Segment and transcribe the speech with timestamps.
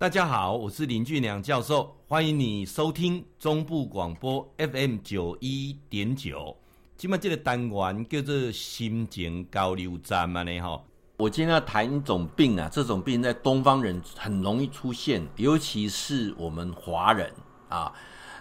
[0.00, 6.56] 大家好，我是林俊良教授，欢迎你收听中部广播 FM 九一点九。
[6.96, 10.80] 今麦这个单元叫做心情交流站嘛呢哈。
[11.16, 17.32] 我今天要谈一种病啊，这种病在东方人很容易出现，尤其是我们华人
[17.68, 17.92] 啊，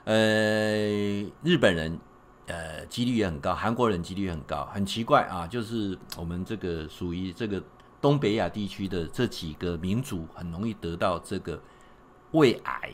[0.04, 0.16] 呃，
[1.42, 2.00] 日本人
[2.46, 4.64] 呃几率也很高，韩国人几率很高。
[4.72, 7.60] 很奇怪啊，就是我们这个属于这个。
[8.02, 11.60] 东北亚地区的这几个民族很容易得到这个
[12.32, 12.94] 胃癌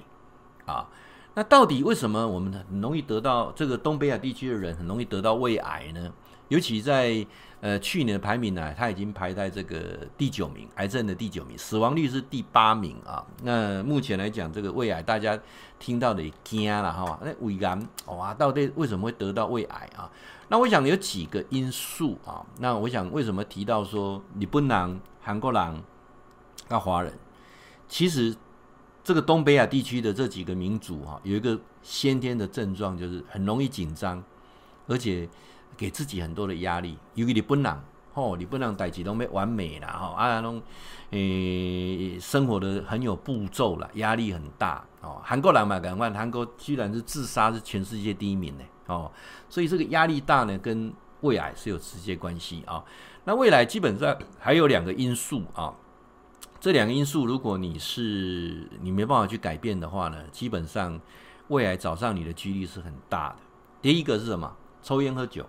[0.65, 0.87] 啊，
[1.33, 6.13] 那到底为什么我们很容易得到这个东北亚地区的人很容易得到胃癌呢？
[6.53, 7.25] 尤其在
[7.61, 13.25] 呃去年的排名呢，他已经排在这个第九名，癌症的第九名，死亡率是第八名啊。
[13.41, 15.37] 那目前来讲，这个胃癌大家
[15.79, 17.19] 听到的也惊了哈。
[17.23, 20.07] 那胃癌哇，到底为什么会得到胃癌啊？
[20.47, 22.45] 那我想有几个因素啊。
[22.59, 25.83] 那我想为什么提到说你不能、韩国人、
[26.69, 27.11] 那华人，
[27.87, 28.35] 其实
[29.03, 34.23] 这个东北亚地区的这几个民族哈，有一个先天的症状，就是很容易紧张，
[34.85, 35.27] 而且
[35.77, 36.97] 给自己很多的压力。
[37.15, 37.81] 尤其你本人，
[38.13, 40.61] 吼，日本人代志都没完美啦，吼，啊，拢
[41.11, 44.83] 诶生活的很有步骤啦，压力很大。
[45.01, 48.63] 哦，韩国人嘛，赶快，韩国居然是自杀是全世界第一名呢。
[48.87, 49.11] 哦，
[49.49, 52.83] 所以这个压力大呢，跟胃癌是有直接关系啊。
[53.25, 55.73] 那未来基本上还有两个因素啊，
[56.59, 60.99] 这两个因素如果你是你没办法去改变的话呢，基本上
[61.47, 63.35] 胃癌找上你的几率是很大的。
[63.81, 64.55] 第一个是什么？
[64.81, 65.45] 抽烟喝酒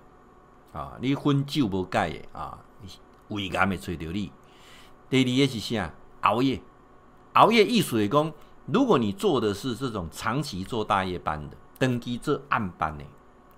[0.75, 2.58] 啊，你荤酒无改的啊，
[3.28, 4.30] 胃癌会找着你。
[5.08, 5.91] 第二个是啥？
[6.22, 6.61] 熬夜，
[7.34, 8.33] 熬夜意思是讲，
[8.66, 13.05] 如果你做的是这种长期做大夜班的，长期做暗班的。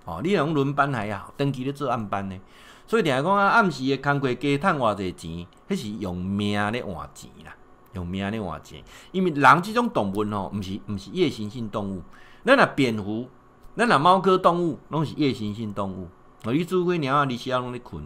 [0.05, 2.39] 哦，你用轮班还好，长期咧做暗班呢，
[2.85, 7.55] 所以听讲啊，暗时的工课加赚偌济钱，迄是用命咧换钱啦，
[7.93, 8.83] 用命咧换钱。
[9.11, 12.03] 因为人这种动物哦，毋是毋是夜行性动物。
[12.45, 13.27] 咱若蝙蝠，
[13.75, 16.07] 咱若猫科动物，拢是夜行性动物。
[16.47, 18.05] 哦，你做伙鸟啊，你时啊拢咧困，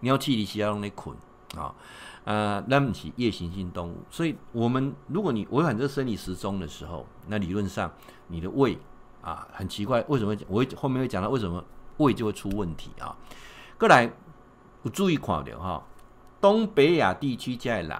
[0.00, 1.16] 鸟鼠你时啊拢咧困
[1.56, 1.74] 啊。
[2.24, 7.92] 呃，咱毋是夜行性动物，所以我们如果你违反这生理时钟的时候，那理论上
[8.28, 8.78] 你的胃。
[9.22, 11.64] 啊，很奇怪，为什么我会后面会讲到为什么
[11.96, 13.16] 胃就会出问题啊？
[13.76, 14.08] 过来，
[14.84, 15.82] 有注意看到哈，
[16.40, 17.98] 东北亚地区这的人，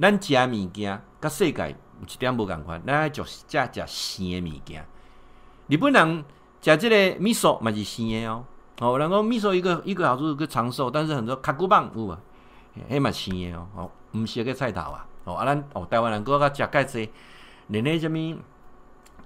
[0.00, 4.86] 咱食物件跟世界有一点不共款，咱爱食食生的物件。
[5.66, 6.24] 日本人
[6.60, 8.44] 食这个味噌嘛是生的哦，
[8.80, 12.18] 哦，人讲味噌一个一个好处是长寿，但是很多卡古棒有啊，
[12.90, 17.10] 迄嘛生的哦，哦，毋是个菜头啊，哦，啊，咱哦台湾人搁较食介济，
[17.68, 18.38] 连那什么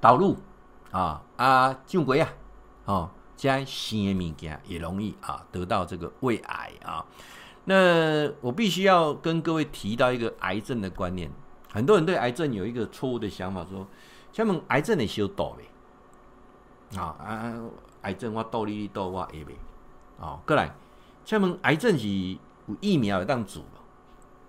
[0.00, 0.36] 导入。
[0.90, 2.26] 啊啊，酱龟啊，
[2.86, 7.04] 哦，加生的物件也容易啊得到这个胃癌啊。
[7.66, 11.30] 那我必须要跟各位提到一个癌症的观念，
[11.70, 13.86] 很多人对癌症有一个错误的想法，说，
[14.32, 17.54] 像我们癌症的修倒呗，啊啊，
[18.02, 19.54] 癌症我倒你倒我会呗，
[20.20, 20.72] 啊，过来，
[21.24, 23.60] 请问癌症是有疫苗会当治，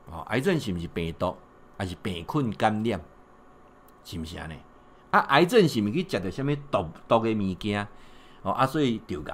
[0.10, 1.36] 啊，癌症是毋是病毒，
[1.78, 3.02] 还是病菌感染，
[4.04, 4.56] 是毋是安尼？
[5.12, 7.88] 啊，癌症是毋是去食着什么毒毒的物件？
[8.44, 9.34] 哦，啊，所以得癌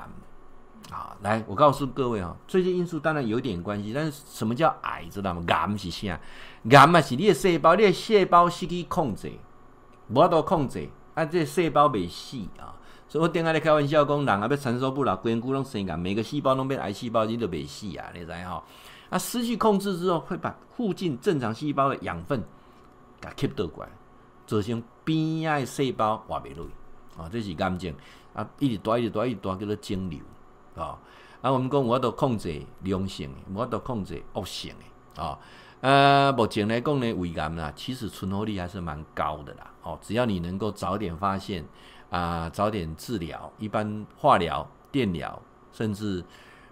[0.92, 1.16] 啊。
[1.22, 5.44] 来，我告诉各位哦，这些因素当然有点关系，但是什么叫癌，知道吗？
[5.48, 6.20] 癌是啥？
[6.70, 9.34] 癌嘛是你的细胞，你的细胞失去控制，
[10.08, 12.74] 无法度控制，啊，这细胞未死啊。
[13.20, 18.64] 我顶下咧开玩笑讲，人啊要长寿不老，规身躯拢生癌，每个细胞拢变癌细胞，你都未死啊，你知吼？
[19.10, 22.44] 啊，失去控制之后，会把附近正常细胞的养分
[23.22, 23.90] 给吸倒过来。
[24.48, 26.72] 造成边仔的细胞活袂落去，
[27.20, 27.92] 啊，这是癌症
[28.34, 30.20] 啊，一直大一直大一直大叫做肿瘤，
[30.76, 31.00] 啊，
[31.42, 34.72] 啊，我们讲我都控制良性的，我都控制恶性
[35.16, 35.40] 的，啊，
[35.82, 41.66] 呃，目前来讲呢，胃癌呢，其实存活率还是蛮高的啦，哦，只要你能够早点发现，
[42.16, 46.24] 啊，早点治疗，一般化疗、电疗，甚至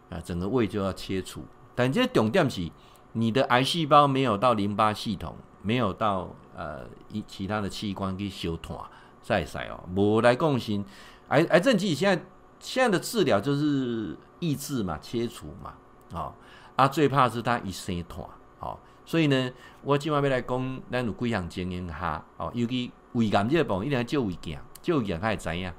[0.09, 1.43] 啊，整个胃就要切除，
[1.75, 2.71] 但这重点是，
[3.13, 5.35] 你的癌细胞没有到淋巴系统。
[5.65, 8.77] 没有到呃一其他的器官去修团
[9.21, 10.83] 再塞哦，无来共心
[11.29, 12.25] 癌癌症其实现在
[12.59, 15.73] 现在的治疗就是抑制嘛，切除嘛，
[16.11, 16.33] 哦。
[16.75, 18.27] 啊最怕是它一生团
[18.59, 19.49] 哦，所以呢，
[19.83, 25.73] 我今晚要来讲咱有几项经验哈哦，尤其胃癌这个部分一定要照胃镜，照胃镜才会知影。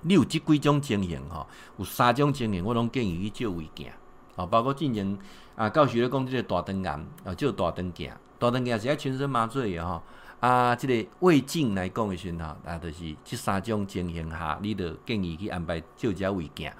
[0.00, 1.46] 你有这几种情形哈，
[1.76, 3.90] 有三种情形我拢建议去照胃镜
[4.36, 5.18] 哦，包括进行
[5.56, 6.90] 啊教学咧讲这个大肠癌
[7.24, 8.10] 啊，照大肠镜。
[8.38, 10.02] 大肠镜是爱全身麻醉的吼，
[10.40, 16.70] 啊，这个胃镜来讲的时阵吼，啊，就是这三种情形下，你就建议去安排照一下胃镜，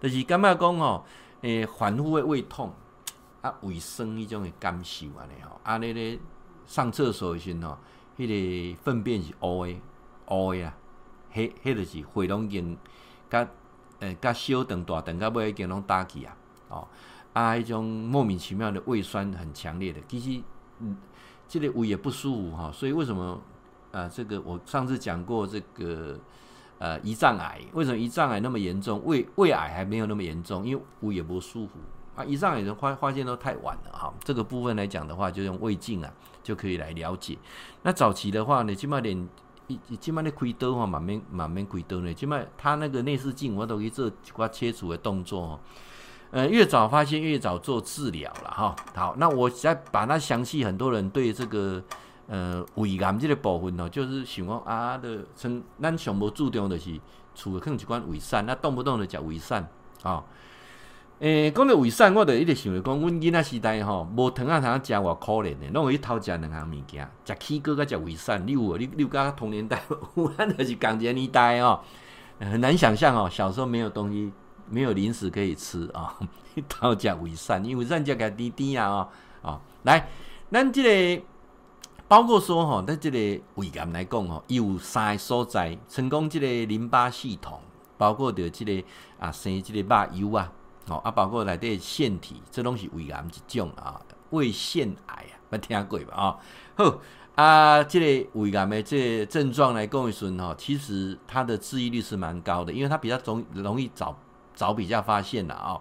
[0.00, 1.04] 就是感觉讲吼，
[1.40, 2.72] 诶，反复的胃痛，
[3.40, 6.18] 啊，胃酸迄种的感受安尼吼，啊，你咧
[6.66, 7.76] 上厕所的时阵吼，
[8.16, 8.26] 迄
[8.74, 9.74] 个粪便是乌的，
[10.30, 10.74] 乌的啊，
[11.34, 12.76] 迄迄就是血拢已经
[13.30, 13.48] 甲
[14.00, 16.36] 呃甲小肠大肠甲尾已经拢打起啊，
[16.68, 16.88] 哦，
[17.32, 20.42] 啊，迄种莫名其妙的胃酸很强烈的，其实
[20.80, 20.96] 嗯，
[21.48, 23.40] 这个胃也不舒服哈，所以为什么
[23.90, 24.08] 啊、呃？
[24.08, 26.18] 这个我上次讲过这个
[26.78, 29.02] 呃胰脏癌，为什么胰脏癌那么严重？
[29.04, 31.78] 胃胃癌还没有那么严重，因为胃也不舒服
[32.14, 32.22] 啊。
[32.24, 37.36] 胰脏癌的发发现都太晚了哈，这个部分来讲的话，就用胃镜啊就可以来了解。
[37.82, 39.28] 那早期的话呢，起码连
[39.68, 45.60] 一起码你开刀哈，慢慢慢慢开刀呢，起码他那个内视镜我都可以做几块切除的动作。
[46.30, 48.76] 呃，越早发现越早做治疗了哈。
[48.94, 51.82] 好，那我再把它详细，很多人对这个
[52.26, 57.00] 呃胃癌这个部分呢，就是想讲啊的，从咱上无注重的是，
[57.34, 59.66] 除了看几罐胃散，那动不动的讲胃散
[60.02, 60.22] 啊。
[61.20, 68.78] 诶、欸，讲到胃散，我就一直想着讲，阮囡仔时代吼，无糖啊糖食偌可怜的，拢会去偷食两项物件，食起哥甲食胃散，你有无？
[68.78, 69.82] 你你有甲同年代，
[70.38, 71.80] 咱就是共一个年代哦，
[72.38, 74.32] 很难想象哦，小时候没有东西。
[74.70, 76.14] 没有零食可以吃啊，
[76.68, 79.08] 偷食胃散，因为胃散价格低低啊，啊、
[79.40, 80.06] 哦，来，
[80.52, 80.82] 咱这
[81.16, 81.22] 个
[82.06, 83.18] 包括说吼，咱即个
[83.54, 87.58] 胃癌来讲吼，伊有三个所在，成功即个淋巴系统，
[87.96, 88.86] 包括的这个
[89.18, 90.52] 啊生即个肉瘤啊，
[90.88, 94.00] 哦啊，包括内底腺体，这拢是胃癌一种啊，
[94.30, 96.14] 胃腺癌啊，捌听过吧？
[96.14, 96.38] 啊，
[96.76, 97.00] 好
[97.34, 104.16] 啊，这个胃癌的这症状来讲一说哈，其实它的治愈率是蛮高的，因为它比较容容易找。
[104.54, 105.80] 早比较发现了啊、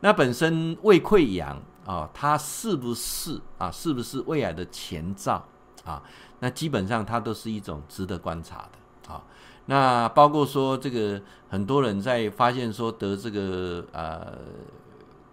[0.00, 3.70] 那本身胃溃疡啊，它是不是啊？
[3.70, 5.42] 是不是胃癌的前兆
[5.86, 6.02] 啊？
[6.40, 9.22] 那基本上它都是一种值得观察的啊。
[9.70, 14.36] 那包括说这个很多人在发现说得这个呃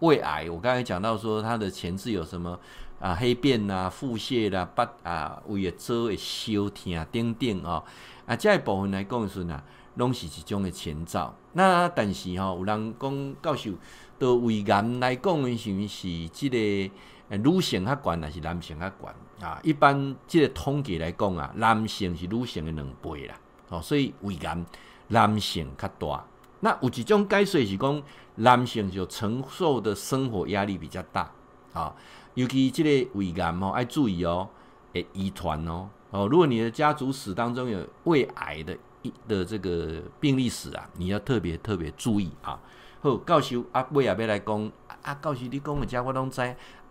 [0.01, 2.60] 胃癌，我刚才讲到说它的前置有什么
[3.00, 3.16] 啊？
[3.16, 7.84] 黑便啊、腹泻啦、八啊胃的周会烧疼等等啊
[8.28, 9.60] 啊，这一部分来讲是呢。
[9.98, 11.33] 拢是一种的前兆。
[11.54, 13.72] 那但是吼，有人讲教授，
[14.19, 19.60] 对胃癌来讲的，是毋是即个女性较悬，还是男性较悬啊？
[19.63, 23.33] 一般即个统计来讲啊，男性是女性的两倍啦。
[23.69, 24.66] 哦，所以胃癌
[25.08, 26.25] 男性较大。
[26.60, 28.04] 那有一种解释是讲，
[28.36, 31.31] 男性就承受的生活压力比较大
[31.74, 31.94] 啊。
[32.34, 34.48] 尤其即个胃癌哦，要注意哦，
[34.94, 35.90] 诶，遗传哦。
[36.12, 39.14] 哦，如果你的家族史当中有胃癌的一。
[39.25, 42.60] 的这个病历史啊，你要特别特别注意啊。
[43.00, 44.72] 好，教授啊，尾也要来讲
[45.02, 46.42] 啊，教授你讲的这我拢知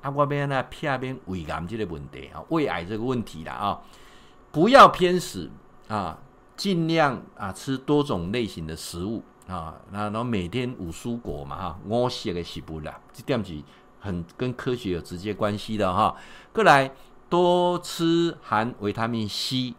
[0.01, 3.81] 啊，我要那片面胃癌这个问题啊，胃癌这个问题啦啊，
[4.51, 5.51] 不要偏食
[5.89, 6.19] 啊，
[6.57, 13.63] 尽量啊吃多种类型的食物啊，那然后每天五蔬果嘛哈，我写的食物啦，这点是
[14.01, 16.17] 很跟科学有直接关系的哈。
[16.53, 16.91] 过来
[17.29, 19.75] 多吃含维他命 C。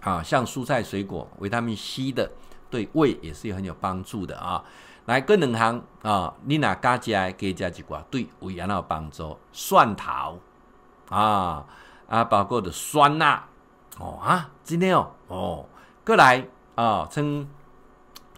[0.00, 2.28] 啊，像蔬菜水果，维他命 C 的，
[2.68, 4.64] 对胃也是很有帮助的啊。
[5.04, 9.38] 来，各两行啊，你那加加加加几寡，对胃也有帮助。
[9.52, 10.40] 蒜头
[11.08, 11.64] 啊
[12.08, 13.46] 啊，包括的酸辣
[14.00, 15.66] 哦啊，今天哦哦，
[16.04, 17.48] 过来啊，称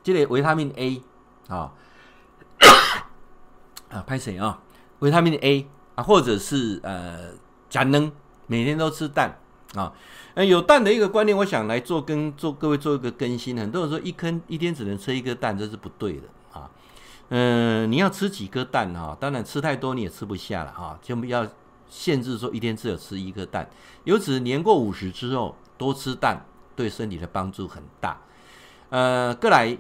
[0.03, 1.03] 这个维他命 A
[1.49, 1.73] 啊
[3.91, 4.61] 啊，拍谁啊？
[5.01, 7.33] 维他命 A 啊，或者是呃，
[7.69, 8.13] 假能
[8.47, 9.39] 每天都吃蛋。
[9.75, 9.93] 啊，
[10.35, 13.59] 呃，有蛋的一个观念，我想来做跟做各位做一个更新。
[13.59, 16.71] 很多人说一坑一天只能吃一个蛋，这是不对的啊。
[17.31, 19.17] 嗯、你要吃几颗蛋哈？
[19.19, 21.45] 当然吃太多你也吃不下了哈，就要
[21.89, 23.69] 限制说一天只有吃一颗蛋。
[24.05, 28.21] 由此年过五十之后多吃蛋对身体的帮助很大。
[28.91, 29.77] 呃，过来，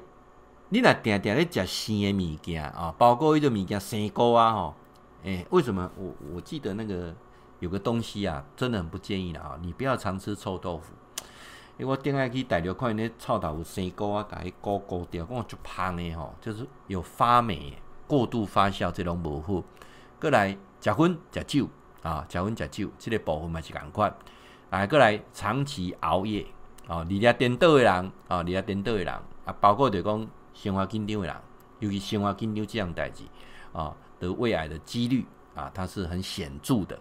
[0.68, 4.74] 你若定定咧食生的物件啊，包括一种物件生菇啊吼。
[5.24, 7.14] 诶，为什么我我记得那个？
[7.60, 9.56] 有个东西啊，真的很不建议的啊！
[9.62, 10.92] 你不要常吃臭豆腐，
[11.78, 19.64] 因为我点开去大陆看那臭豆腐生菇啊，改高高掉，讲就胖的吼，就是有发霉、过度发酵这种模糊。
[20.20, 21.68] 过来食薰食酒
[22.02, 24.14] 啊，食薰食酒，这个部分嘛是共款。
[24.68, 26.44] 来过来长期熬夜
[26.86, 29.08] 哦，你俩颠倒的人哦，你俩颠倒的人
[29.44, 31.36] 啊，包括就讲生活紧张的人，
[31.80, 33.24] 尤其生活紧张这样代志
[33.72, 35.24] 啊，得胃癌的几率
[35.54, 36.98] 啊，它是很显著的。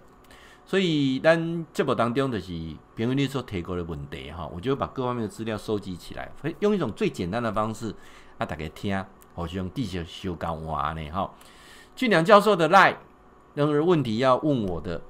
[0.65, 2.47] 所以，咱节目当中就是
[2.95, 7.93] 评论你所提过的问题哈，我就把各方面的资料收集起来，用一种最简单的方式
[8.37, 11.29] 啊，大家听，好像地球修改完呢哈。
[11.97, 12.95] 俊良教授的 LINE，
[13.53, 15.01] 任何问题要问我的，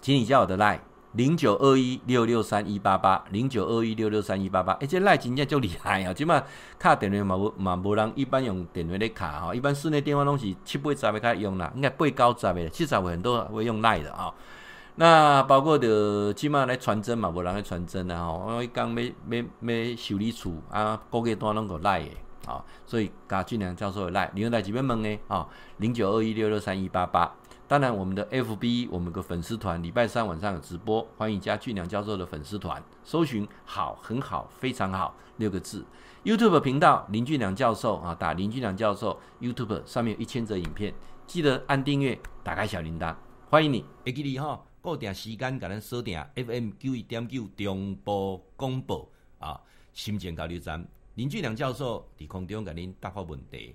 [0.00, 0.80] 请你叫我的 lie
[1.14, 6.42] 零九二一六六三一八八零九二一六六三一八八，而且赖真正就厉害啊，起码
[6.76, 14.34] 卡电话嘛无嘛无人一般用电话咧卡哈，一般室内电话拢是七八十的开始用啦，应该八九十的七十的很多会用 LINE 的啊。
[14.96, 22.10] 那包括的起码来传真嘛，无人来传真啊，吼，我讲要要要修理处啊，各个单拢个赖的
[22.46, 27.32] 啊，所以加俊良教授的来，你用来这边问诶啊，零九二一六六三一八八。
[27.66, 35.84] 当然，我们的 FB，我们个粉丝团，礼拜三晚上有直播，欢迎加俊良教授的粉丝团，搜寻好，很好，非常好六个字。
[36.24, 40.92] YouTube 频道林俊良教授啊，打林俊良教授 YouTube 上面有一千则影片，
[41.26, 43.16] 记得按订阅，打开小铃铛，
[43.48, 43.84] 欢迎你。
[44.04, 44.62] 会记你哈。
[44.82, 49.58] 固定时间，甲咱锁定 FM 九一点九中波广播啊，
[49.94, 53.74] 心情交流站林俊良教授伫空中甲恁答复问题。